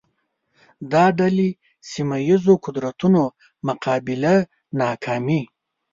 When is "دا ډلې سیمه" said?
0.91-2.17